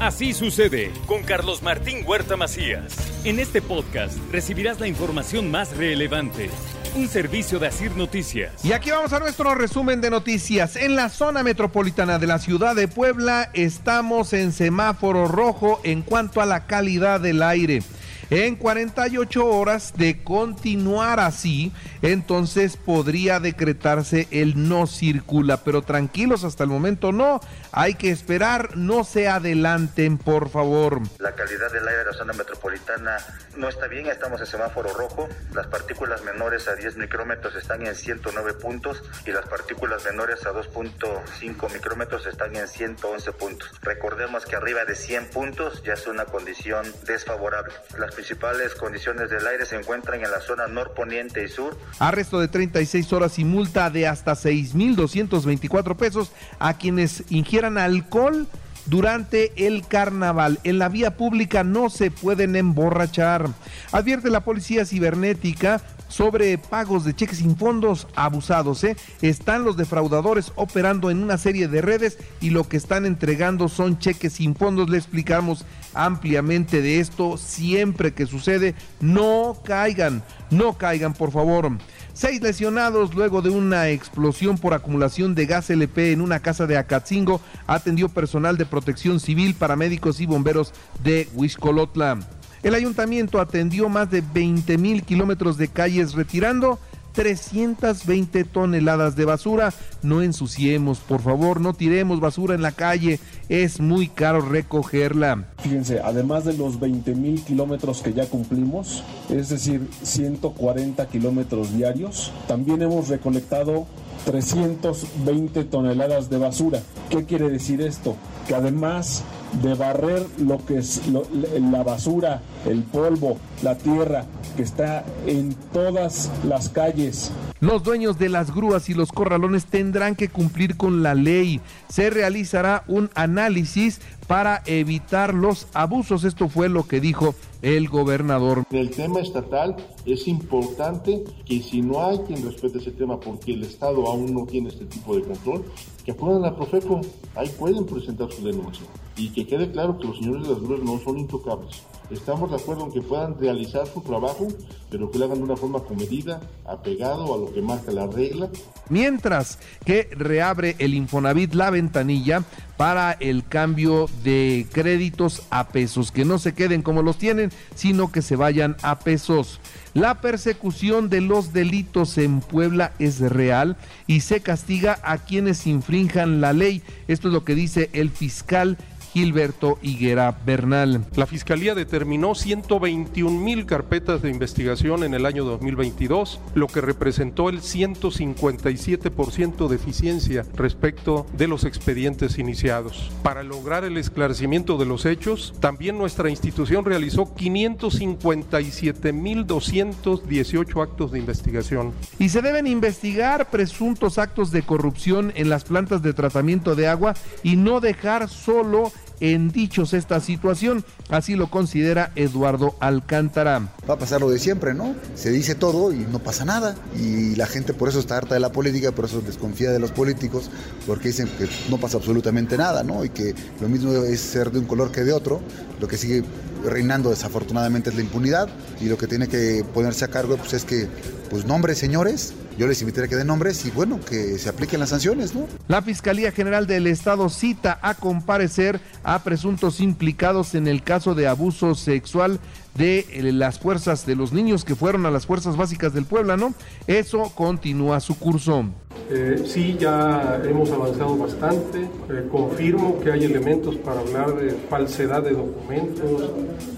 Así 0.00 0.34
sucede 0.34 0.92
con 1.06 1.22
Carlos 1.22 1.62
Martín 1.62 2.04
Huerta 2.06 2.36
Macías. 2.36 2.94
En 3.24 3.40
este 3.40 3.62
podcast 3.62 4.18
recibirás 4.30 4.78
la 4.78 4.88
información 4.88 5.50
más 5.50 5.74
relevante. 5.74 6.50
Un 6.94 7.08
servicio 7.08 7.58
de 7.58 7.68
Asir 7.68 7.96
Noticias. 7.96 8.62
Y 8.62 8.72
aquí 8.72 8.90
vamos 8.90 9.14
a 9.14 9.20
nuestro 9.20 9.54
resumen 9.54 10.02
de 10.02 10.10
noticias. 10.10 10.76
En 10.76 10.96
la 10.96 11.08
zona 11.08 11.42
metropolitana 11.42 12.18
de 12.18 12.26
la 12.26 12.38
ciudad 12.38 12.76
de 12.76 12.88
Puebla 12.88 13.48
estamos 13.54 14.34
en 14.34 14.52
semáforo 14.52 15.28
rojo 15.28 15.80
en 15.82 16.02
cuanto 16.02 16.42
a 16.42 16.46
la 16.46 16.66
calidad 16.66 17.18
del 17.18 17.42
aire 17.42 17.82
en 18.30 18.56
48 18.56 19.46
horas 19.46 19.94
de 19.96 20.22
continuar 20.22 21.20
así, 21.20 21.72
entonces 22.02 22.76
podría 22.76 23.40
decretarse 23.40 24.28
el 24.30 24.68
no 24.68 24.86
circula, 24.86 25.58
pero 25.58 25.82
tranquilos, 25.82 26.44
hasta 26.44 26.64
el 26.64 26.70
momento 26.70 27.12
no, 27.12 27.40
hay 27.72 27.94
que 27.94 28.10
esperar, 28.10 28.76
no 28.76 29.04
se 29.04 29.28
adelanten, 29.28 30.18
por 30.18 30.48
favor. 30.48 31.00
La 31.18 31.34
calidad 31.34 31.70
del 31.72 31.86
aire 31.86 32.00
de 32.00 32.04
la 32.06 32.12
zona 32.12 32.32
metropolitana 32.32 33.18
no 33.56 33.68
está 33.68 33.86
bien, 33.86 34.06
estamos 34.06 34.40
en 34.40 34.46
semáforo 34.46 34.92
rojo, 34.92 35.28
las 35.54 35.66
partículas 35.66 36.22
menores 36.22 36.68
a 36.68 36.74
10 36.74 36.96
micrómetros 36.96 37.54
están 37.56 37.86
en 37.86 37.94
109 37.94 38.54
puntos 38.54 39.02
y 39.24 39.30
las 39.30 39.46
partículas 39.46 40.04
menores 40.04 40.44
a 40.46 40.52
2.5 40.52 41.72
micrómetros 41.72 42.26
están 42.26 42.56
en 42.56 42.66
111 42.66 43.32
puntos. 43.32 43.70
Recordemos 43.82 44.44
que 44.46 44.56
arriba 44.56 44.84
de 44.84 44.94
100 44.94 45.30
puntos 45.30 45.82
ya 45.84 45.94
es 45.94 46.06
una 46.06 46.24
condición 46.24 46.86
desfavorable. 47.04 47.72
Principales 48.16 48.74
condiciones 48.74 49.30
del 49.30 49.46
aire 49.46 49.66
se 49.66 49.76
encuentran 49.76 50.24
en 50.24 50.30
la 50.30 50.40
zona 50.40 50.66
norponiente 50.66 51.44
y 51.44 51.48
sur. 51.48 51.78
Arresto 51.98 52.40
de 52.40 52.48
36 52.48 53.12
horas 53.12 53.38
y 53.38 53.44
multa 53.44 53.90
de 53.90 54.08
hasta 54.08 54.32
6.224 54.32 55.96
pesos 55.96 56.32
a 56.58 56.78
quienes 56.78 57.22
ingieran 57.28 57.78
alcohol 57.78 58.48
durante 58.86 59.52
el 59.66 59.86
carnaval. 59.86 60.58
En 60.64 60.78
la 60.78 60.88
vía 60.88 61.16
pública 61.16 61.62
no 61.62 61.90
se 61.90 62.10
pueden 62.10 62.56
emborrachar. 62.56 63.48
Advierte 63.92 64.30
la 64.30 64.40
policía 64.40 64.86
cibernética 64.86 65.82
sobre 66.08 66.58
pagos 66.58 67.04
de 67.04 67.14
cheques 67.14 67.38
sin 67.38 67.56
fondos 67.56 68.06
abusados. 68.14 68.84
¿eh? 68.84 68.96
Están 69.22 69.64
los 69.64 69.76
defraudadores 69.76 70.52
operando 70.56 71.10
en 71.10 71.22
una 71.22 71.38
serie 71.38 71.68
de 71.68 71.82
redes 71.82 72.18
y 72.40 72.50
lo 72.50 72.68
que 72.68 72.76
están 72.76 73.06
entregando 73.06 73.68
son 73.68 73.98
cheques 73.98 74.34
sin 74.34 74.54
fondos. 74.54 74.88
Le 74.88 74.98
explicamos 74.98 75.64
ampliamente 75.94 76.82
de 76.82 77.00
esto 77.00 77.36
siempre 77.36 78.12
que 78.12 78.26
sucede. 78.26 78.74
No 79.00 79.56
caigan, 79.64 80.22
no 80.50 80.78
caigan, 80.78 81.14
por 81.14 81.32
favor. 81.32 81.70
Seis 82.12 82.40
lesionados 82.40 83.14
luego 83.14 83.42
de 83.42 83.50
una 83.50 83.90
explosión 83.90 84.56
por 84.56 84.72
acumulación 84.72 85.34
de 85.34 85.44
gas 85.44 85.68
LP 85.68 86.12
en 86.12 86.22
una 86.22 86.40
casa 86.40 86.66
de 86.66 86.78
Acatzingo, 86.78 87.42
atendió 87.66 88.08
personal 88.08 88.56
de 88.56 88.64
protección 88.64 89.20
civil, 89.20 89.54
paramédicos 89.54 90.20
y 90.20 90.26
bomberos 90.26 90.72
de 91.04 91.28
Huiscolotla. 91.34 92.18
El 92.66 92.74
ayuntamiento 92.74 93.40
atendió 93.40 93.88
más 93.88 94.10
de 94.10 94.24
20 94.34 94.76
mil 94.76 95.04
kilómetros 95.04 95.56
de 95.56 95.68
calles 95.68 96.14
retirando 96.14 96.80
320 97.12 98.42
toneladas 98.42 99.14
de 99.14 99.24
basura. 99.24 99.72
No 100.02 100.20
ensuciemos, 100.20 100.98
por 100.98 101.22
favor, 101.22 101.60
no 101.60 101.74
tiremos 101.74 102.18
basura 102.18 102.56
en 102.56 102.62
la 102.62 102.72
calle. 102.72 103.20
Es 103.48 103.78
muy 103.78 104.08
caro 104.08 104.40
recogerla. 104.40 105.44
Fíjense, 105.58 106.00
además 106.00 106.44
de 106.44 106.54
los 106.54 106.80
20 106.80 107.14
mil 107.14 107.40
kilómetros 107.44 108.02
que 108.02 108.12
ya 108.12 108.26
cumplimos, 108.26 109.04
es 109.30 109.50
decir, 109.50 109.88
140 110.02 111.06
kilómetros 111.06 111.72
diarios, 111.72 112.32
también 112.48 112.82
hemos 112.82 113.06
recolectado 113.06 113.86
320 114.24 115.62
toneladas 115.62 116.30
de 116.30 116.38
basura. 116.38 116.82
¿Qué 117.10 117.24
quiere 117.26 117.48
decir 117.48 117.80
esto? 117.80 118.16
Que 118.48 118.56
además 118.56 119.22
de 119.62 119.74
barrer 119.74 120.26
lo 120.38 120.64
que 120.64 120.78
es 120.78 121.02
la 121.08 121.82
basura, 121.82 122.40
el 122.66 122.82
polvo, 122.82 123.38
la 123.62 123.76
tierra 123.76 124.24
que 124.56 124.62
está 124.62 125.04
en 125.26 125.54
todas 125.72 126.30
las 126.48 126.68
calles. 126.68 127.30
Los 127.60 127.82
dueños 127.82 128.18
de 128.18 128.28
las 128.28 128.54
grúas 128.54 128.90
y 128.90 128.94
los 128.94 129.12
corralones 129.12 129.64
tendrán 129.64 130.14
que 130.14 130.28
cumplir 130.28 130.76
con 130.76 131.02
la 131.02 131.14
ley. 131.14 131.60
Se 131.88 132.10
realizará 132.10 132.84
un 132.86 133.08
análisis 133.14 134.00
para 134.26 134.62
evitar 134.66 135.32
los 135.32 135.66
abusos. 135.72 136.24
Esto 136.24 136.48
fue 136.48 136.68
lo 136.68 136.86
que 136.86 137.00
dijo 137.00 137.34
el 137.62 137.88
gobernador. 137.88 138.64
En 138.70 138.78
el 138.78 138.90
tema 138.90 139.20
estatal 139.20 139.74
es 140.04 140.28
importante 140.28 141.24
que 141.46 141.62
si 141.62 141.80
no 141.80 142.06
hay 142.06 142.18
quien 142.18 142.44
respete 142.44 142.78
ese 142.78 142.90
tema 142.90 143.18
porque 143.18 143.54
el 143.54 143.62
Estado 143.62 144.06
aún 144.06 144.34
no 144.34 144.44
tiene 144.44 144.68
este 144.68 144.84
tipo 144.84 145.16
de 145.16 145.22
control, 145.22 145.64
que 146.04 146.12
acudan 146.12 146.44
a 146.44 146.54
Profeco, 146.54 147.00
ahí 147.34 147.48
pueden 147.58 147.86
presentar 147.86 148.30
su 148.30 148.44
denuncia. 148.44 148.84
Y 149.16 149.30
que 149.30 149.46
quede 149.46 149.70
claro 149.70 149.98
que 149.98 150.06
los 150.06 150.18
señores 150.18 150.42
de 150.42 150.50
las 150.50 150.60
grúas 150.60 150.82
no 150.82 151.00
son 151.00 151.18
intocables. 151.18 151.82
Estamos 152.10 152.50
de 152.50 152.56
acuerdo 152.56 152.84
en 152.84 152.92
que 152.92 153.00
puedan 153.00 153.36
realizar 153.38 153.86
su 153.88 154.00
trabajo, 154.00 154.46
pero 154.90 155.10
que 155.10 155.18
lo 155.18 155.24
hagan 155.24 155.38
de 155.38 155.44
una 155.44 155.56
forma 155.56 155.80
comedida, 155.80 156.40
apegado 156.64 157.34
a 157.34 157.38
que 157.52 157.62
marca 157.62 157.92
la 157.92 158.06
regla. 158.06 158.48
Mientras 158.88 159.58
que 159.84 160.08
reabre 160.12 160.76
el 160.78 160.94
Infonavit 160.94 161.54
la 161.54 161.70
ventanilla 161.70 162.44
para 162.76 163.12
el 163.12 163.46
cambio 163.46 164.08
de 164.22 164.66
créditos 164.72 165.42
a 165.50 165.68
pesos, 165.68 166.12
que 166.12 166.24
no 166.24 166.38
se 166.38 166.54
queden 166.54 166.82
como 166.82 167.02
los 167.02 167.18
tienen, 167.18 167.50
sino 167.74 168.12
que 168.12 168.22
se 168.22 168.36
vayan 168.36 168.76
a 168.82 168.98
pesos. 168.98 169.60
La 169.94 170.20
persecución 170.20 171.08
de 171.08 171.22
los 171.22 171.52
delitos 171.52 172.18
en 172.18 172.40
Puebla 172.40 172.92
es 172.98 173.20
real 173.20 173.76
y 174.06 174.20
se 174.20 174.40
castiga 174.40 174.98
a 175.02 175.18
quienes 175.18 175.66
infrinjan 175.66 176.40
la 176.40 176.52
ley. 176.52 176.82
Esto 177.08 177.28
es 177.28 177.34
lo 177.34 177.44
que 177.44 177.54
dice 177.54 177.88
el 177.92 178.10
fiscal 178.10 178.76
Gilberto 179.16 179.78
Higuera 179.80 180.36
Bernal. 180.44 181.06
La 181.16 181.24
Fiscalía 181.24 181.74
determinó 181.74 182.34
121 182.34 183.40
mil 183.40 183.64
carpetas 183.64 184.20
de 184.20 184.28
investigación 184.28 185.04
en 185.04 185.14
el 185.14 185.24
año 185.24 185.46
2022, 185.46 186.38
lo 186.54 186.66
que 186.66 186.82
representó 186.82 187.48
el 187.48 187.62
157% 187.62 189.68
de 189.68 189.76
eficiencia 189.76 190.44
respecto 190.54 191.24
de 191.34 191.48
los 191.48 191.64
expedientes 191.64 192.38
iniciados. 192.38 193.10
Para 193.22 193.42
lograr 193.42 193.84
el 193.84 193.96
esclarecimiento 193.96 194.76
de 194.76 194.84
los 194.84 195.06
hechos, 195.06 195.54
también 195.60 195.96
nuestra 195.96 196.28
institución 196.28 196.84
realizó 196.84 197.34
557 197.34 199.14
mil 199.14 199.46
218 199.46 200.82
actos 200.82 201.12
de 201.12 201.20
investigación. 201.20 201.94
Y 202.18 202.28
se 202.28 202.42
deben 202.42 202.66
investigar 202.66 203.48
presuntos 203.48 204.18
actos 204.18 204.50
de 204.50 204.60
corrupción 204.60 205.32
en 205.36 205.48
las 205.48 205.64
plantas 205.64 206.02
de 206.02 206.12
tratamiento 206.12 206.74
de 206.74 206.88
agua 206.88 207.14
y 207.42 207.56
no 207.56 207.80
dejar 207.80 208.28
solo 208.28 208.92
en 209.20 209.50
dichos 209.50 209.92
esta 209.92 210.20
situación. 210.20 210.84
Así 211.08 211.34
lo 211.34 211.50
considera 211.50 212.12
Eduardo 212.16 212.76
Alcántara. 212.80 213.68
Va 213.88 213.94
a 213.94 213.98
pasar 213.98 214.20
lo 214.20 214.30
de 214.30 214.38
siempre, 214.38 214.74
¿no? 214.74 214.94
Se 215.14 215.30
dice 215.30 215.54
todo 215.54 215.92
y 215.92 215.98
no 215.98 216.18
pasa 216.18 216.44
nada. 216.44 216.74
Y 216.98 217.36
la 217.36 217.46
gente 217.46 217.74
por 217.74 217.88
eso 217.88 218.00
está 218.00 218.16
harta 218.16 218.34
de 218.34 218.40
la 218.40 218.52
política, 218.52 218.92
por 218.92 219.04
eso 219.04 219.20
desconfía 219.20 219.70
de 219.70 219.78
los 219.78 219.92
políticos, 219.92 220.50
porque 220.86 221.08
dicen 221.08 221.28
que 221.38 221.48
no 221.70 221.78
pasa 221.78 221.98
absolutamente 221.98 222.56
nada, 222.56 222.82
¿no? 222.82 223.04
Y 223.04 223.10
que 223.10 223.34
lo 223.60 223.68
mismo 223.68 223.92
es 223.92 224.20
ser 224.20 224.50
de 224.50 224.58
un 224.58 224.66
color 224.66 224.90
que 224.90 225.02
de 225.02 225.12
otro. 225.12 225.40
Lo 225.80 225.88
que 225.88 225.96
sigue 225.96 226.24
reinando 226.64 227.10
desafortunadamente 227.10 227.90
es 227.90 227.96
la 227.96 228.02
impunidad 228.02 228.48
y 228.80 228.86
lo 228.86 228.98
que 228.98 229.06
tiene 229.06 229.28
que 229.28 229.64
ponerse 229.74 230.04
a 230.04 230.08
cargo 230.08 230.36
pues, 230.36 230.52
es 230.54 230.64
que, 230.64 230.88
pues 231.30 231.44
nombres 231.46 231.78
señores, 231.78 232.32
yo 232.56 232.66
les 232.66 232.80
invitaría 232.80 233.06
a 233.06 233.08
que 233.08 233.16
den 233.16 233.26
nombres 233.26 233.64
y 233.66 233.70
bueno, 233.70 234.00
que 234.00 234.38
se 234.38 234.48
apliquen 234.48 234.80
las 234.80 234.90
sanciones, 234.90 235.34
¿no? 235.34 235.46
La 235.68 235.82
Fiscalía 235.82 236.32
General 236.32 236.66
del 236.66 236.86
Estado 236.86 237.28
cita 237.28 237.78
a 237.82 237.94
comparecer 237.94 238.80
a 239.04 239.22
presuntos 239.22 239.80
implicados 239.80 240.54
en 240.54 240.66
el 240.66 240.82
caso 240.82 241.14
de 241.14 241.28
abuso 241.28 241.74
sexual 241.74 242.40
de 242.76 243.06
eh, 243.10 243.32
las 243.32 243.58
fuerzas 243.58 244.06
de 244.06 244.16
los 244.16 244.32
niños 244.32 244.64
que 244.64 244.74
fueron 244.74 245.06
a 245.06 245.10
las 245.10 245.26
fuerzas 245.26 245.56
básicas 245.56 245.92
del 245.94 246.04
Puebla, 246.04 246.36
¿no? 246.36 246.54
Eso 246.86 247.32
continúa 247.34 248.00
su 248.00 248.18
curso. 248.18 248.66
Eh, 249.10 249.44
sí, 249.46 249.76
ya 249.78 250.40
hemos 250.44 250.70
avanzado 250.70 251.16
bastante. 251.16 251.82
Eh, 252.10 252.28
confirmo 252.30 252.98
que 253.00 253.12
hay 253.12 253.24
elementos 253.24 253.76
para 253.76 254.00
hablar 254.00 254.34
de 254.36 254.50
falsedad 254.68 255.22
de 255.22 255.30
documentos, 255.30 256.30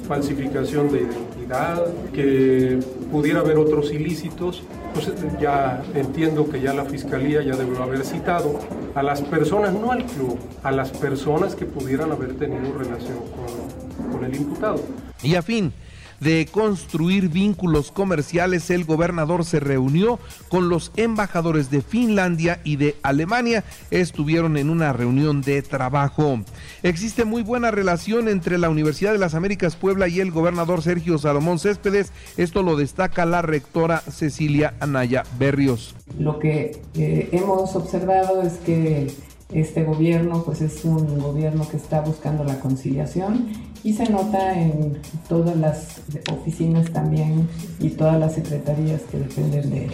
falsificación 0.06 0.92
de 0.92 1.02
identidad, 1.02 1.86
que 2.12 2.78
pudiera 3.10 3.40
haber 3.40 3.56
otros 3.56 3.92
ilícitos. 3.92 4.62
Pues 4.98 5.12
ya 5.40 5.80
entiendo 5.94 6.50
que 6.50 6.60
ya 6.60 6.72
la 6.72 6.84
fiscalía 6.84 7.40
ya 7.40 7.54
debió 7.54 7.80
haber 7.84 8.04
citado 8.04 8.58
a 8.96 9.02
las 9.04 9.22
personas, 9.22 9.72
no 9.72 9.92
al 9.92 10.04
club, 10.04 10.36
a 10.64 10.72
las 10.72 10.90
personas 10.90 11.54
que 11.54 11.66
pudieran 11.66 12.10
haber 12.10 12.34
tenido 12.34 12.76
relación 12.76 13.18
con, 13.30 14.10
con 14.10 14.24
el 14.24 14.34
imputado. 14.34 14.80
Y 15.22 15.36
a 15.36 15.42
fin 15.42 15.72
de 16.20 16.48
construir 16.50 17.28
vínculos 17.28 17.92
comerciales, 17.92 18.70
el 18.70 18.84
gobernador 18.84 19.44
se 19.44 19.60
reunió 19.60 20.18
con 20.48 20.68
los 20.68 20.92
embajadores 20.96 21.70
de 21.70 21.82
Finlandia 21.82 22.60
y 22.64 22.76
de 22.76 22.96
Alemania. 23.02 23.64
Estuvieron 23.90 24.56
en 24.56 24.70
una 24.70 24.92
reunión 24.92 25.42
de 25.42 25.62
trabajo. 25.62 26.40
Existe 26.82 27.24
muy 27.24 27.42
buena 27.42 27.70
relación 27.70 28.28
entre 28.28 28.58
la 28.58 28.70
Universidad 28.70 29.12
de 29.12 29.18
las 29.18 29.34
Américas 29.34 29.76
Puebla 29.76 30.08
y 30.08 30.20
el 30.20 30.30
gobernador 30.30 30.82
Sergio 30.82 31.18
Salomón 31.18 31.58
Céspedes. 31.58 32.12
Esto 32.36 32.62
lo 32.62 32.76
destaca 32.76 33.24
la 33.26 33.42
rectora 33.42 34.00
Cecilia 34.00 34.74
Anaya 34.80 35.24
Berrios. 35.38 35.94
Lo 36.18 36.38
que 36.38 36.82
eh, 36.94 37.28
hemos 37.32 37.76
observado 37.76 38.42
es 38.42 38.54
que 38.54 39.12
Este 39.52 39.82
gobierno 39.84 40.42
pues 40.44 40.60
es 40.60 40.84
un 40.84 41.18
gobierno 41.18 41.66
que 41.68 41.78
está 41.78 42.02
buscando 42.02 42.44
la 42.44 42.60
conciliación 42.60 43.48
y 43.82 43.94
se 43.94 44.10
nota 44.10 44.60
en 44.60 44.98
todas 45.26 45.56
las 45.56 46.02
oficinas 46.30 46.90
también 46.92 47.48
y 47.80 47.90
todas 47.90 48.20
las 48.20 48.34
secretarías 48.34 49.00
que 49.10 49.18
dependen 49.18 49.70
de 49.70 49.84
él. 49.86 49.92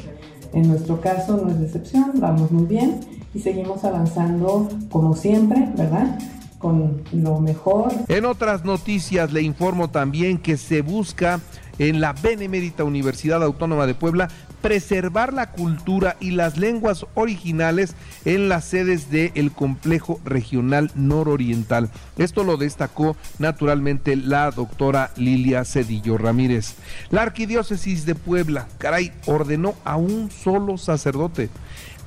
En 0.52 0.68
nuestro 0.68 1.00
caso 1.00 1.36
no 1.36 1.50
es 1.50 1.60
decepción, 1.60 2.12
vamos 2.16 2.50
muy 2.50 2.66
bien 2.66 3.00
y 3.32 3.38
seguimos 3.38 3.84
avanzando 3.84 4.68
como 4.90 5.14
siempre, 5.14 5.68
¿verdad? 5.76 6.18
Con 6.58 7.02
lo 7.12 7.38
mejor. 7.38 7.92
En 8.08 8.24
otras 8.24 8.64
noticias 8.64 9.32
le 9.32 9.42
informo 9.42 9.88
también 9.88 10.38
que 10.38 10.56
se 10.56 10.82
busca 10.82 11.40
en 11.78 12.00
la 12.00 12.12
Benemérita 12.12 12.82
Universidad 12.82 13.42
Autónoma 13.42 13.86
de 13.86 13.94
Puebla 13.94 14.28
preservar 14.64 15.34
la 15.34 15.50
cultura 15.50 16.16
y 16.20 16.30
las 16.30 16.56
lenguas 16.56 17.04
originales 17.12 17.94
en 18.24 18.48
las 18.48 18.64
sedes 18.64 19.10
del 19.10 19.52
complejo 19.52 20.20
regional 20.24 20.90
nororiental. 20.94 21.90
Esto 22.16 22.44
lo 22.44 22.56
destacó 22.56 23.14
naturalmente 23.38 24.16
la 24.16 24.50
doctora 24.50 25.10
Lilia 25.18 25.66
Cedillo 25.66 26.16
Ramírez. 26.16 26.76
La 27.10 27.20
arquidiócesis 27.20 28.06
de 28.06 28.14
Puebla, 28.14 28.66
caray, 28.78 29.12
ordenó 29.26 29.74
a 29.84 29.96
un 29.96 30.30
solo 30.30 30.78
sacerdote. 30.78 31.50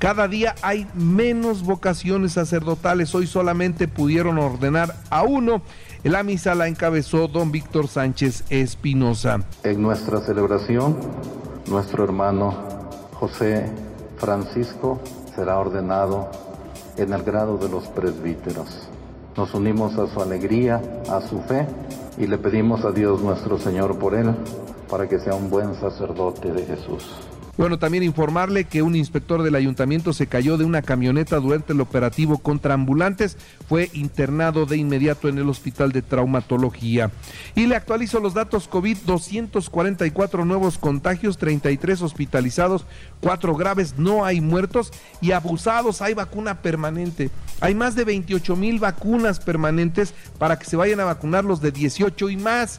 Cada 0.00 0.26
día 0.26 0.56
hay 0.60 0.88
menos 0.94 1.62
vocaciones 1.62 2.32
sacerdotales. 2.32 3.14
Hoy 3.14 3.28
solamente 3.28 3.86
pudieron 3.86 4.36
ordenar 4.36 4.96
a 5.10 5.22
uno. 5.22 5.62
La 6.02 6.24
misa 6.24 6.56
la 6.56 6.66
encabezó 6.66 7.28
don 7.28 7.52
Víctor 7.52 7.86
Sánchez 7.86 8.42
Espinosa. 8.50 9.44
En 9.62 9.80
nuestra 9.80 10.20
celebración 10.20 10.96
nuestro 11.68 12.04
hermano 12.04 12.54
José 13.14 13.70
Francisco 14.16 15.00
será 15.34 15.58
ordenado 15.58 16.28
en 16.96 17.12
el 17.12 17.22
grado 17.22 17.58
de 17.58 17.68
los 17.68 17.86
presbíteros. 17.88 18.88
Nos 19.36 19.54
unimos 19.54 19.96
a 19.98 20.06
su 20.08 20.20
alegría, 20.20 20.82
a 21.08 21.20
su 21.20 21.40
fe 21.42 21.66
y 22.16 22.26
le 22.26 22.38
pedimos 22.38 22.84
a 22.84 22.90
Dios 22.90 23.22
nuestro 23.22 23.58
Señor 23.58 23.98
por 23.98 24.14
él 24.14 24.34
para 24.88 25.08
que 25.08 25.18
sea 25.18 25.34
un 25.34 25.50
buen 25.50 25.74
sacerdote 25.74 26.52
de 26.52 26.64
Jesús. 26.64 27.04
Bueno, 27.58 27.80
también 27.80 28.04
informarle 28.04 28.66
que 28.66 28.82
un 28.82 28.94
inspector 28.94 29.42
del 29.42 29.56
ayuntamiento 29.56 30.12
se 30.12 30.28
cayó 30.28 30.56
de 30.58 30.64
una 30.64 30.80
camioneta 30.80 31.40
durante 31.40 31.72
el 31.72 31.80
operativo 31.80 32.38
contra 32.38 32.74
ambulantes. 32.74 33.36
Fue 33.68 33.90
internado 33.94 34.64
de 34.64 34.76
inmediato 34.76 35.28
en 35.28 35.38
el 35.38 35.48
hospital 35.48 35.90
de 35.90 36.02
traumatología. 36.02 37.10
Y 37.56 37.66
le 37.66 37.74
actualizo 37.74 38.20
los 38.20 38.32
datos 38.32 38.68
COVID, 38.68 38.98
244 38.98 40.44
nuevos 40.44 40.78
contagios, 40.78 41.36
33 41.36 42.00
hospitalizados, 42.00 42.86
4 43.22 43.56
graves, 43.56 43.98
no 43.98 44.24
hay 44.24 44.40
muertos 44.40 44.92
y 45.20 45.32
abusados, 45.32 46.00
hay 46.00 46.14
vacuna 46.14 46.62
permanente. 46.62 47.28
Hay 47.58 47.74
más 47.74 47.96
de 47.96 48.04
28 48.04 48.54
mil 48.54 48.78
vacunas 48.78 49.40
permanentes 49.40 50.14
para 50.38 50.60
que 50.60 50.64
se 50.64 50.76
vayan 50.76 51.00
a 51.00 51.06
vacunar 51.06 51.44
los 51.44 51.60
de 51.60 51.72
18 51.72 52.30
y 52.30 52.36
más 52.36 52.78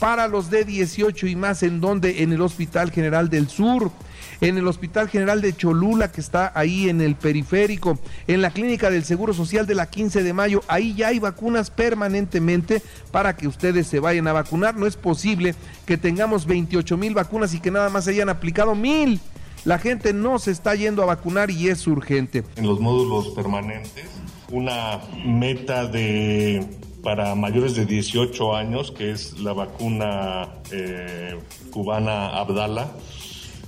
para 0.00 0.26
los 0.28 0.50
de 0.50 0.64
18 0.64 1.26
y 1.26 1.36
más, 1.36 1.62
en 1.62 1.80
donde 1.80 2.22
en 2.22 2.32
el 2.32 2.40
Hospital 2.40 2.90
General 2.90 3.28
del 3.28 3.48
Sur, 3.48 3.92
en 4.40 4.58
el 4.58 4.66
Hospital 4.66 5.08
General 5.08 5.40
de 5.40 5.54
Cholula, 5.54 6.10
que 6.10 6.20
está 6.20 6.52
ahí 6.54 6.88
en 6.88 7.00
el 7.00 7.14
periférico, 7.14 7.98
en 8.26 8.42
la 8.42 8.50
Clínica 8.50 8.90
del 8.90 9.04
Seguro 9.04 9.34
Social 9.34 9.66
de 9.66 9.74
la 9.74 9.90
15 9.90 10.22
de 10.22 10.32
mayo, 10.32 10.62
ahí 10.68 10.94
ya 10.94 11.08
hay 11.08 11.18
vacunas 11.18 11.70
permanentemente 11.70 12.82
para 13.10 13.36
que 13.36 13.48
ustedes 13.48 13.86
se 13.86 14.00
vayan 14.00 14.28
a 14.28 14.32
vacunar. 14.32 14.76
No 14.76 14.86
es 14.86 14.96
posible 14.96 15.54
que 15.86 15.96
tengamos 15.96 16.46
28 16.46 16.96
mil 16.96 17.14
vacunas 17.14 17.54
y 17.54 17.60
que 17.60 17.70
nada 17.70 17.88
más 17.88 18.08
hayan 18.08 18.28
aplicado 18.28 18.74
mil. 18.74 19.20
La 19.64 19.78
gente 19.78 20.12
no 20.12 20.38
se 20.38 20.52
está 20.52 20.74
yendo 20.74 21.02
a 21.02 21.06
vacunar 21.06 21.50
y 21.50 21.68
es 21.68 21.86
urgente. 21.86 22.44
En 22.56 22.66
los 22.66 22.80
módulos 22.80 23.28
permanentes, 23.28 24.06
una 24.50 25.00
meta 25.24 25.86
de 25.86 26.66
para 27.02 27.34
mayores 27.34 27.74
de 27.74 27.86
18 27.86 28.56
años, 28.56 28.90
que 28.90 29.10
es 29.10 29.38
la 29.40 29.52
vacuna 29.52 30.48
eh, 30.70 31.38
cubana 31.70 32.28
Abdala, 32.28 32.90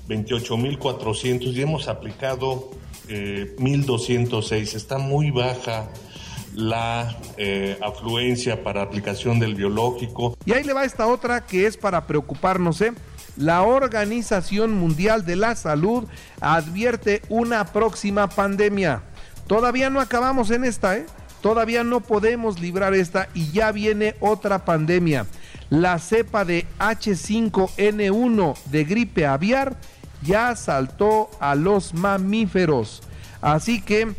28.400 0.08 1.52
y 1.52 1.62
hemos 1.62 1.88
aplicado 1.88 2.70
1.206. 3.08 4.52
Eh, 4.52 4.76
Está 4.76 4.98
muy 4.98 5.30
baja 5.30 5.88
la 6.54 7.16
eh, 7.36 7.78
afluencia 7.80 8.62
para 8.62 8.82
aplicación 8.82 9.38
del 9.38 9.54
biológico. 9.54 10.36
Y 10.44 10.52
ahí 10.52 10.64
le 10.64 10.72
va 10.72 10.84
esta 10.84 11.06
otra 11.06 11.46
que 11.46 11.66
es 11.66 11.76
para 11.76 12.06
preocuparnos, 12.06 12.80
¿eh? 12.80 12.92
La 13.36 13.62
Organización 13.62 14.74
Mundial 14.74 15.24
de 15.24 15.36
la 15.36 15.56
Salud 15.56 16.04
advierte 16.40 17.22
una 17.30 17.64
próxima 17.64 18.28
pandemia. 18.28 19.02
Todavía 19.46 19.88
no 19.88 20.00
acabamos 20.00 20.50
en 20.50 20.64
esta, 20.64 20.98
¿eh? 20.98 21.06
Todavía 21.40 21.82
no 21.82 22.00
podemos 22.00 22.60
librar 22.60 22.94
esta 22.94 23.28
y 23.34 23.50
ya 23.50 23.72
viene 23.72 24.14
otra 24.20 24.64
pandemia. 24.64 25.26
La 25.72 25.98
cepa 25.98 26.44
de 26.44 26.66
H5N1 26.78 28.56
de 28.66 28.84
gripe 28.84 29.24
aviar 29.24 29.78
ya 30.20 30.54
saltó 30.54 31.30
a 31.40 31.54
los 31.54 31.94
mamíferos. 31.94 33.02
Así 33.40 33.80
que 33.80 34.12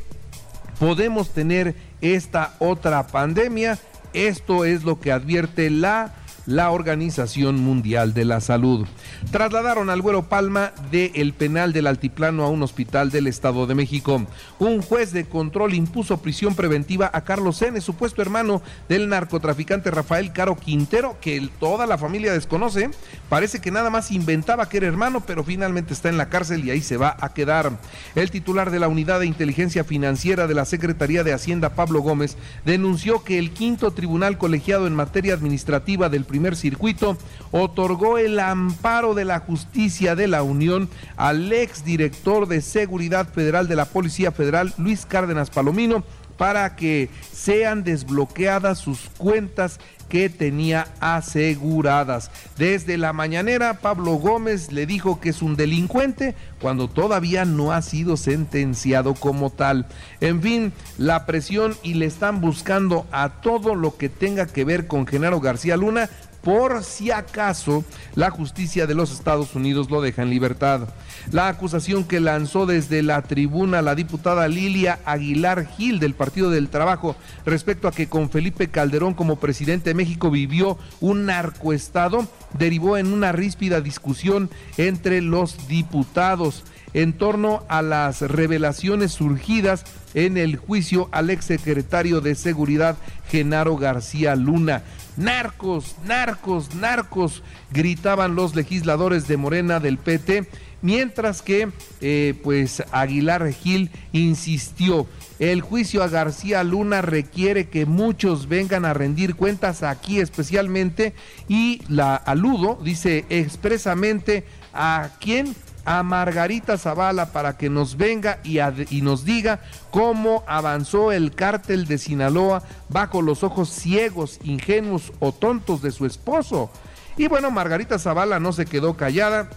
podemos 0.80 1.30
tener 1.30 1.76
esta 2.02 2.56
otra 2.58 3.06
pandemia. 3.06 3.78
Esto 4.14 4.66
es 4.66 4.84
lo 4.84 5.00
que 5.00 5.12
advierte 5.12 5.70
la 5.70 6.16
la 6.46 6.72
Organización 6.72 7.62
Mundial 7.62 8.14
de 8.14 8.26
la 8.26 8.42
Salud. 8.42 8.86
Trasladaron 9.32 9.90
al 9.90 10.02
Güero 10.02 10.24
Palma 10.24 10.74
del 10.92 11.34
penal 11.34 11.74
del 11.74 11.88
Altiplano 11.88 12.44
a 12.44 12.50
un 12.50 12.64
hospital 12.64 13.12
del 13.12 13.28
Estado 13.28 13.66
de 13.68 13.76
México. 13.76 14.26
Un 14.60 14.82
juez 14.82 15.14
de 15.14 15.26
control 15.26 15.74
impuso 15.74 16.22
prisión 16.22 16.56
preventiva 16.56 17.10
a 17.14 17.24
Carlos 17.24 17.62
N., 17.62 17.80
supuesto 17.82 18.22
hermano 18.22 18.62
del 18.90 19.10
narcotraficante 19.10 19.92
Rafael 19.92 20.34
Caro 20.34 20.58
Quintero, 20.58 21.18
que 21.22 21.50
toda 21.60 21.88
la 21.88 21.98
familia 21.98 22.34
desconoce. 22.34 22.92
Parece 23.30 23.62
que 23.62 23.72
nada 23.72 23.90
más 23.90 24.12
inventaba 24.12 24.68
que 24.68 24.78
era 24.78 24.88
hermano, 24.88 25.22
pero 25.26 25.44
finalmente 25.44 25.94
está 25.94 26.10
en 26.10 26.18
la 26.18 26.30
cárcel 26.30 26.66
y 26.66 26.72
ahí 26.72 26.82
se 26.82 26.98
va 26.98 27.16
a 27.20 27.34
quedar. 27.34 27.72
El 28.16 28.32
titular 28.32 28.72
de 28.72 28.80
la 28.80 28.88
Unidad 28.88 29.20
de 29.20 29.26
Inteligencia 29.26 29.84
Financiera 29.84 30.48
de 30.48 30.54
la 30.54 30.66
Secretaría 30.66 31.24
de 31.24 31.34
Hacienda, 31.34 31.76
Pablo 31.76 32.02
Gómez, 32.02 32.38
denunció 32.66 33.24
que 33.24 33.40
el 33.40 33.52
quinto 33.52 33.92
tribunal 33.92 34.38
colegiado 34.38 34.88
en 34.88 34.96
materia 34.96 35.34
administrativa 35.34 36.10
del 36.10 36.26
primer 36.34 36.56
circuito, 36.56 37.16
otorgó 37.52 38.18
el 38.18 38.40
amparo 38.40 39.14
de 39.14 39.24
la 39.24 39.42
justicia 39.42 40.16
de 40.16 40.28
la 40.28 40.42
Unión 40.42 40.90
al 41.16 41.54
ex 41.54 41.86
director 41.86 42.48
de 42.48 42.62
Seguridad 42.62 43.28
Federal 43.28 43.68
de 43.68 43.76
la 43.76 43.86
Policía 43.86 44.32
Federal, 44.32 44.74
Luis 44.80 45.06
Cárdenas 45.06 45.52
Palomino, 45.52 46.04
para 46.38 46.76
que 46.76 47.10
sean 47.32 47.84
desbloqueadas 47.84 48.80
sus 48.80 49.10
cuentas 49.18 49.80
que 50.14 50.30
tenía 50.30 50.88
aseguradas. 51.00 52.30
Desde 52.56 52.98
la 52.98 53.14
mañanera, 53.14 53.80
Pablo 53.80 54.14
Gómez 54.14 54.72
le 54.72 54.86
dijo 54.86 55.20
que 55.20 55.30
es 55.30 55.42
un 55.42 55.56
delincuente 55.56 56.36
cuando 56.62 56.88
todavía 56.88 57.46
no 57.46 57.72
ha 57.72 57.82
sido 57.82 58.16
sentenciado 58.16 59.16
como 59.16 59.50
tal. 59.50 59.88
En 60.22 60.42
fin, 60.42 60.74
la 61.00 61.26
presión 61.26 61.76
y 61.82 61.96
le 61.96 62.06
están 62.06 62.42
buscando 62.42 63.08
a 63.12 63.42
todo 63.42 63.74
lo 63.74 63.98
que 63.98 64.08
tenga 64.08 64.46
que 64.46 64.66
ver 64.66 64.86
con 64.86 65.08
Genaro 65.08 65.40
García 65.40 65.78
Luna 65.78 66.10
por 66.44 66.84
si 66.84 67.10
acaso 67.10 67.84
la 68.16 68.30
justicia 68.30 68.86
de 68.86 68.96
los 68.96 69.12
Estados 69.12 69.56
Unidos 69.56 69.90
lo 69.90 70.02
deja 70.02 70.22
en 70.22 70.30
libertad. 70.30 70.90
La 71.32 71.48
acusación 71.48 72.04
que 72.04 72.20
lanzó 72.20 72.66
desde 72.66 73.02
la 73.02 73.22
tribuna 73.22 73.82
la 73.82 73.96
diputada 73.96 74.48
Lilia 74.48 75.00
Aguilar 75.06 75.66
Gil 75.66 76.00
del 76.00 76.14
Partido 76.14 76.50
del 76.50 76.70
Trabajo 76.70 77.16
respecto 77.46 77.88
a 77.88 77.92
que 77.92 78.08
con 78.08 78.30
Felipe 78.30 78.70
Calderón 78.70 79.14
como 79.14 79.38
presidente 79.38 79.92
de 79.92 79.96
México 79.96 80.30
vivió 80.30 80.78
un 81.00 81.26
narcoestado 81.26 82.28
derivó 82.58 82.98
en 82.98 83.12
una 83.12 83.32
ríspida 83.32 83.82
discusión 83.82 84.50
entre 84.78 85.22
los 85.22 85.68
diputados 85.68 86.64
en 86.94 87.14
torno 87.14 87.64
a 87.70 87.82
las 87.82 88.22
revelaciones 88.22 89.12
surgidas 89.14 89.86
en 90.14 90.38
el 90.38 90.58
juicio 90.58 91.10
al 91.12 91.30
exsecretario 91.30 92.22
de 92.22 92.36
Seguridad 92.36 92.98
Genaro 93.30 93.78
García 93.78 94.36
Luna. 94.36 94.84
Narcos, 95.18 95.96
narcos, 96.06 96.74
narcos, 96.76 97.44
gritaban 97.72 98.36
los 98.36 98.56
legisladores 98.56 99.28
de 99.28 99.38
Morena 99.38 99.80
del 99.80 99.98
PT, 99.98 100.48
mientras 100.82 101.42
que 101.42 101.70
eh, 102.02 102.36
pues 102.44 102.84
Aguilar 102.92 103.52
Gil 103.54 103.92
insistió. 104.12 105.08
El 105.40 105.62
juicio 105.62 106.04
a 106.04 106.08
García 106.08 106.64
Luna 106.64 107.02
requiere 107.02 107.70
que 107.70 107.86
muchos 107.86 108.48
vengan 108.48 108.86
a 108.86 108.94
rendir 108.94 109.36
cuentas 109.36 109.84
aquí 109.84 110.20
especialmente 110.20 111.14
y 111.48 111.82
la 111.90 112.16
aludo, 112.16 112.80
dice 112.84 113.26
expresamente 113.30 114.46
a 114.74 115.10
quién 115.20 115.56
a 115.86 116.04
Margarita 116.04 116.78
Zavala 116.78 117.32
para 117.32 117.58
que 117.58 117.70
nos 117.70 117.98
venga 117.98 118.40
y, 118.44 119.02
nos 119.02 119.26
diga 119.26 119.60
cómo 119.92 120.44
avanzó 120.48 121.12
el 121.12 121.34
cártel 121.34 121.86
de 121.86 121.98
Sinaloa 121.98 122.64
bajo 122.90 123.22
los 123.22 123.44
ojos 123.44 123.70
ciegos, 123.70 124.40
ingenuos 124.44 125.12
o 125.20 125.32
tontos 125.32 125.82
de 125.82 125.92
su 125.92 126.06
esposo. 126.06 126.70
Y 127.18 127.28
bueno, 127.28 127.52
Margarita 127.52 128.00
Zavala 128.00 128.40
no 128.40 128.54
se 128.54 128.66
quedó 128.66 128.96
callada 128.96 129.50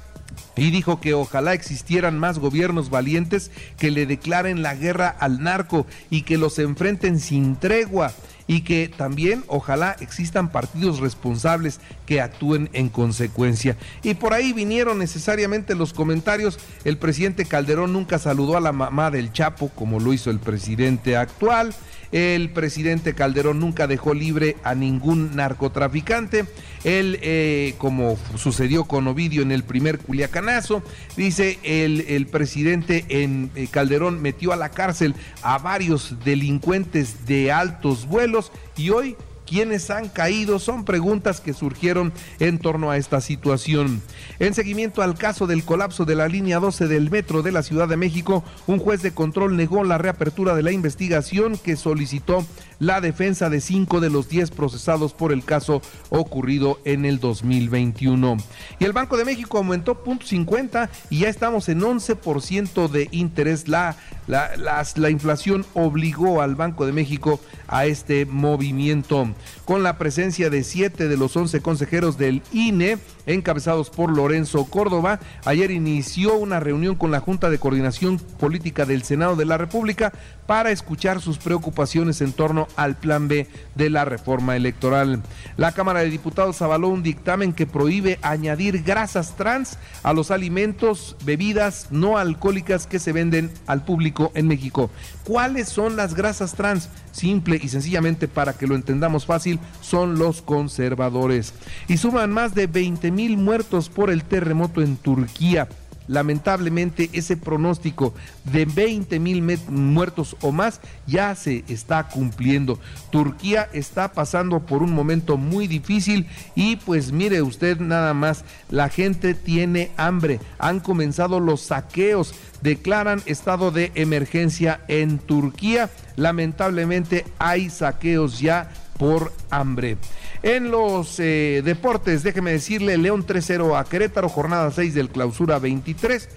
y 0.56 0.70
dijo 0.70 1.00
que 1.00 1.14
ojalá 1.14 1.54
existieran 1.54 2.18
más 2.18 2.38
gobiernos 2.38 2.90
valientes 2.90 3.50
que 3.78 3.90
le 3.90 4.06
declaren 4.06 4.62
la 4.62 4.74
guerra 4.74 5.08
al 5.08 5.42
narco 5.42 5.86
y 6.10 6.22
que 6.22 6.38
los 6.38 6.58
enfrenten 6.58 7.20
sin 7.20 7.56
tregua 7.56 8.12
y 8.46 8.60
que 8.62 8.88
también 8.88 9.44
ojalá 9.48 9.96
existan 10.00 10.50
partidos 10.50 11.00
responsables 11.00 11.80
que 12.06 12.20
actúen 12.20 12.70
en 12.72 12.88
consecuencia. 12.88 13.76
Y 14.02 14.14
por 14.14 14.34
ahí 14.34 14.52
vinieron 14.52 14.98
necesariamente 14.98 15.74
los 15.74 15.92
comentarios. 15.92 16.58
El 16.84 16.98
presidente 16.98 17.44
Calderón 17.44 17.92
nunca 17.92 18.18
saludó 18.18 18.56
a 18.56 18.60
la 18.60 18.72
mamá 18.72 19.10
del 19.10 19.32
Chapo 19.32 19.68
como 19.70 20.00
lo 20.00 20.12
hizo 20.12 20.30
el 20.30 20.38
presidente 20.38 21.16
actual. 21.16 21.74
El 22.12 22.50
presidente 22.50 23.14
Calderón 23.14 23.60
nunca 23.60 23.86
dejó 23.86 24.14
libre 24.14 24.56
a 24.62 24.74
ningún 24.74 25.36
narcotraficante. 25.36 26.44
Él, 26.84 27.18
eh, 27.22 27.74
como 27.78 28.18
sucedió 28.36 28.84
con 28.84 29.06
Ovidio 29.08 29.42
en 29.42 29.52
el 29.52 29.64
primer 29.64 29.98
Culiacanazo, 29.98 30.82
dice 31.16 31.58
el, 31.62 32.02
el 32.02 32.26
presidente 32.26 33.04
en 33.08 33.50
eh, 33.54 33.66
Calderón 33.70 34.22
metió 34.22 34.52
a 34.52 34.56
la 34.56 34.70
cárcel 34.70 35.14
a 35.42 35.58
varios 35.58 36.16
delincuentes 36.24 37.26
de 37.26 37.52
altos 37.52 38.06
vuelos 38.06 38.52
y 38.76 38.90
hoy 38.90 39.16
¿Quiénes 39.46 39.90
han 39.90 40.08
caído? 40.08 40.58
Son 40.58 40.84
preguntas 40.84 41.40
que 41.40 41.54
surgieron 41.54 42.12
en 42.40 42.58
torno 42.58 42.90
a 42.90 42.96
esta 42.96 43.20
situación. 43.20 44.02
En 44.38 44.54
seguimiento 44.54 45.02
al 45.02 45.16
caso 45.16 45.46
del 45.46 45.64
colapso 45.64 46.04
de 46.04 46.16
la 46.16 46.28
línea 46.28 46.58
12 46.58 46.88
del 46.88 47.10
metro 47.10 47.42
de 47.42 47.52
la 47.52 47.62
Ciudad 47.62 47.88
de 47.88 47.96
México, 47.96 48.44
un 48.66 48.78
juez 48.78 49.02
de 49.02 49.12
control 49.12 49.56
negó 49.56 49.84
la 49.84 49.98
reapertura 49.98 50.54
de 50.54 50.62
la 50.62 50.72
investigación 50.72 51.58
que 51.58 51.76
solicitó 51.76 52.44
la 52.78 53.00
defensa 53.00 53.48
de 53.48 53.60
cinco 53.60 54.00
de 54.00 54.10
los 54.10 54.28
diez 54.28 54.50
procesados 54.50 55.14
por 55.14 55.32
el 55.32 55.44
caso 55.44 55.80
ocurrido 56.10 56.78
en 56.84 57.04
el 57.04 57.20
2021. 57.20 58.36
Y 58.78 58.84
el 58.84 58.92
Banco 58.92 59.16
de 59.16 59.24
México 59.24 59.58
aumentó 59.58 60.02
.50 60.04 60.88
y 61.08 61.20
ya 61.20 61.28
estamos 61.28 61.68
en 61.68 61.80
11% 61.80 62.88
de 62.88 63.08
interés. 63.12 63.68
La, 63.68 63.96
la, 64.26 64.50
la 64.96 65.10
inflación 65.10 65.64
obligó 65.74 66.42
al 66.42 66.54
Banco 66.56 66.86
de 66.86 66.92
México 66.92 67.40
a 67.68 67.86
este 67.86 68.26
movimiento. 68.26 69.28
Con 69.64 69.82
la 69.82 69.98
presencia 69.98 70.50
de 70.50 70.64
siete 70.64 71.08
de 71.08 71.16
los 71.16 71.36
once 71.36 71.60
consejeros 71.60 72.18
del 72.18 72.42
INE, 72.52 72.98
encabezados 73.26 73.90
por 73.90 74.10
Lorenzo 74.14 74.64
Córdoba, 74.64 75.20
ayer 75.44 75.70
inició 75.70 76.36
una 76.36 76.60
reunión 76.60 76.94
con 76.94 77.10
la 77.10 77.20
Junta 77.20 77.50
de 77.50 77.58
Coordinación 77.58 78.18
Política 78.18 78.86
del 78.86 79.02
Senado 79.02 79.36
de 79.36 79.44
la 79.44 79.58
República 79.58 80.12
para 80.46 80.70
escuchar 80.70 81.20
sus 81.20 81.38
preocupaciones 81.38 82.20
en 82.20 82.32
torno 82.32 82.68
al 82.76 82.96
plan 82.96 83.28
B 83.28 83.48
de 83.74 83.90
la 83.90 84.04
reforma 84.04 84.56
electoral. 84.56 85.22
La 85.56 85.72
Cámara 85.72 86.00
de 86.00 86.10
Diputados 86.10 86.62
avaló 86.62 86.88
un 86.88 87.02
dictamen 87.02 87.52
que 87.52 87.66
prohíbe 87.66 88.18
añadir 88.22 88.82
grasas 88.82 89.36
trans 89.36 89.78
a 90.02 90.12
los 90.12 90.30
alimentos, 90.30 91.16
bebidas 91.24 91.88
no 91.90 92.18
alcohólicas 92.18 92.86
que 92.86 92.98
se 92.98 93.12
venden 93.12 93.50
al 93.66 93.84
público 93.84 94.30
en 94.34 94.48
México. 94.48 94.90
¿Cuáles 95.24 95.68
son 95.68 95.96
las 95.96 96.14
grasas 96.14 96.54
trans? 96.54 96.88
Simple 97.10 97.58
y 97.60 97.68
sencillamente 97.68 98.28
para 98.28 98.52
que 98.52 98.66
lo 98.66 98.74
entendamos 98.74 99.26
fácil, 99.26 99.58
son 99.80 100.18
los 100.18 100.42
conservadores. 100.42 101.54
Y 101.88 101.96
suman 101.96 102.30
más 102.30 102.54
de 102.54 102.66
20 102.66 103.10
mil 103.16 103.36
muertos 103.38 103.88
por 103.88 104.10
el 104.10 104.22
terremoto 104.22 104.82
en 104.82 104.96
Turquía. 104.96 105.68
Lamentablemente 106.08 107.10
ese 107.14 107.36
pronóstico 107.36 108.14
de 108.44 108.64
20 108.64 109.18
mil 109.18 109.42
muertos 109.68 110.36
o 110.40 110.52
más 110.52 110.80
ya 111.06 111.34
se 111.34 111.64
está 111.66 112.08
cumpliendo. 112.08 112.78
Turquía 113.10 113.68
está 113.72 114.12
pasando 114.12 114.60
por 114.60 114.84
un 114.84 114.92
momento 114.92 115.36
muy 115.36 115.66
difícil 115.66 116.28
y 116.54 116.76
pues 116.76 117.10
mire 117.10 117.42
usted 117.42 117.80
nada 117.80 118.14
más, 118.14 118.44
la 118.70 118.88
gente 118.88 119.34
tiene 119.34 119.90
hambre, 119.96 120.38
han 120.58 120.78
comenzado 120.78 121.40
los 121.40 121.62
saqueos, 121.62 122.34
declaran 122.62 123.20
estado 123.26 123.72
de 123.72 123.90
emergencia 123.96 124.82
en 124.86 125.18
Turquía, 125.18 125.90
lamentablemente 126.14 127.24
hay 127.38 127.68
saqueos 127.68 128.38
ya 128.38 128.70
por 128.98 129.32
hambre. 129.50 129.96
En 130.42 130.70
los 130.70 131.18
eh, 131.18 131.62
deportes, 131.64 132.22
déjeme 132.22 132.52
decirle, 132.52 132.98
León 132.98 133.26
3-0 133.26 133.78
a 133.78 133.84
Querétaro, 133.84 134.28
jornada 134.28 134.70
6 134.70 134.94
del 134.94 135.10
clausura 135.10 135.58
23, 135.58 136.28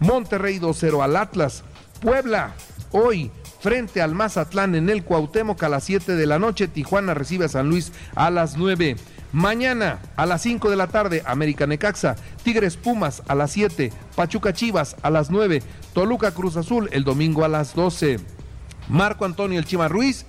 Monterrey 0.00 0.58
2-0 0.58 1.02
al 1.02 1.16
Atlas, 1.16 1.64
Puebla 2.00 2.54
hoy 2.92 3.30
frente 3.60 4.00
al 4.02 4.14
Mazatlán 4.14 4.74
en 4.74 4.90
el 4.90 5.02
Cuauhtémoc 5.02 5.62
a 5.62 5.68
las 5.68 5.84
7 5.84 6.14
de 6.14 6.26
la 6.26 6.38
noche, 6.38 6.68
Tijuana 6.68 7.14
recibe 7.14 7.46
a 7.46 7.48
San 7.48 7.68
Luis 7.68 7.92
a 8.14 8.30
las 8.30 8.56
9. 8.56 8.96
Mañana 9.32 9.98
a 10.16 10.24
las 10.24 10.42
5 10.42 10.70
de 10.70 10.76
la 10.76 10.86
tarde, 10.86 11.22
América 11.26 11.66
Necaxa, 11.66 12.16
Tigres 12.42 12.76
Pumas 12.76 13.22
a 13.26 13.34
las 13.34 13.50
7, 13.50 13.92
Pachuca 14.14 14.52
Chivas 14.52 14.96
a 15.02 15.10
las 15.10 15.30
9, 15.30 15.62
Toluca 15.92 16.30
Cruz 16.30 16.56
Azul 16.56 16.88
el 16.92 17.04
domingo 17.04 17.44
a 17.44 17.48
las 17.48 17.74
12. 17.74 18.20
Marco 18.88 19.24
Antonio 19.24 19.58
El 19.58 19.64
Chima 19.64 19.88
Ruiz 19.88 20.26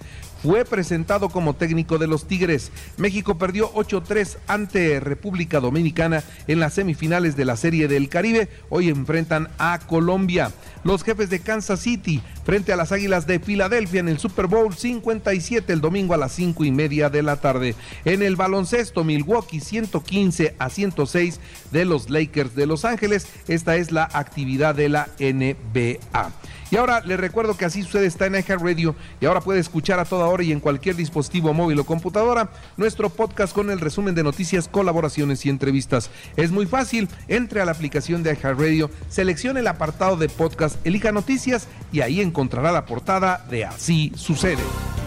fue 0.47 0.63
presentado 0.63 1.27
como 1.27 1.55
técnico 1.55 1.97
de 1.97 2.07
los 2.07 2.25
Tigres. 2.25 2.71
México 2.95 3.37
perdió 3.37 3.69
8-3 3.73 4.37
ante 4.47 5.01
República 5.01 5.59
Dominicana 5.59 6.23
en 6.47 6.61
las 6.61 6.75
semifinales 6.75 7.35
de 7.35 7.43
la 7.43 7.57
Serie 7.57 7.89
del 7.89 8.07
Caribe. 8.07 8.47
Hoy 8.69 8.87
enfrentan 8.87 9.49
a 9.59 9.77
Colombia. 9.79 10.53
Los 10.85 11.03
jefes 11.03 11.29
de 11.29 11.41
Kansas 11.41 11.81
City 11.81 12.21
frente 12.45 12.71
a 12.71 12.77
las 12.77 12.93
Águilas 12.93 13.27
de 13.27 13.41
Filadelfia 13.41 13.99
en 13.99 14.07
el 14.07 14.19
Super 14.19 14.47
Bowl 14.47 14.73
57 14.73 15.73
el 15.73 15.81
domingo 15.81 16.13
a 16.13 16.17
las 16.17 16.31
5 16.31 16.63
y 16.63 16.71
media 16.71 17.09
de 17.09 17.23
la 17.23 17.41
tarde. 17.41 17.75
En 18.05 18.21
el 18.21 18.37
baloncesto, 18.37 19.03
Milwaukee 19.03 19.59
115 19.59 20.55
a 20.57 20.69
106 20.69 21.41
de 21.73 21.83
los 21.83 22.09
Lakers 22.09 22.55
de 22.55 22.67
Los 22.67 22.85
Ángeles. 22.85 23.27
Esta 23.49 23.75
es 23.75 23.91
la 23.91 24.09
actividad 24.13 24.75
de 24.75 24.87
la 24.87 25.09
NBA. 25.19 26.31
Y 26.69 26.75
ahora 26.75 27.01
le 27.01 27.17
recuerdo 27.17 27.55
que 27.57 27.65
así 27.65 27.83
sucede 27.83 28.05
está 28.05 28.25
en 28.25 28.33
Radio 28.33 28.95
y 29.21 29.25
ahora 29.25 29.41
puede 29.41 29.59
escuchar 29.59 29.99
a 29.99 30.05
toda 30.05 30.27
hora 30.27 30.36
y 30.43 30.51
en 30.51 30.59
cualquier 30.59 30.95
dispositivo 30.95 31.53
móvil 31.53 31.79
o 31.79 31.85
computadora 31.85 32.49
nuestro 32.77 33.09
podcast 33.09 33.53
con 33.53 33.69
el 33.69 33.79
resumen 33.79 34.15
de 34.15 34.23
noticias, 34.23 34.67
colaboraciones 34.67 35.45
y 35.45 35.49
entrevistas. 35.49 36.09
Es 36.35 36.51
muy 36.51 36.65
fácil, 36.65 37.07
entre 37.27 37.61
a 37.61 37.65
la 37.65 37.71
aplicación 37.71 38.23
de 38.23 38.35
Radio, 38.35 38.89
seleccione 39.09 39.59
el 39.61 39.67
apartado 39.67 40.15
de 40.15 40.29
podcast, 40.29 40.85
elija 40.85 41.11
noticias 41.11 41.67
y 41.91 42.01
ahí 42.01 42.21
encontrará 42.21 42.71
la 42.71 42.85
portada 42.85 43.45
de 43.49 43.65
Así 43.65 44.11
sucede. 44.15 44.63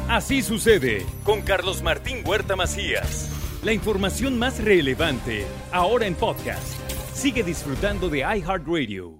Así 0.08 0.42
sucede 0.42 1.06
con 1.24 1.42
Carlos 1.42 1.82
Martín 1.82 2.18
Huerta 2.24 2.56
Macías. 2.56 3.30
La 3.62 3.72
información 3.72 4.38
más 4.38 4.58
relevante 4.58 5.46
ahora 5.70 6.06
en 6.06 6.14
podcast. 6.14 6.74
Sigue 7.14 7.42
disfrutando 7.42 8.08
de 8.08 8.20
iHeartRadio. 8.20 9.19